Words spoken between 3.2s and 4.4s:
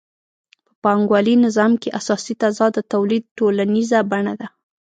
ټولنیزه بڼه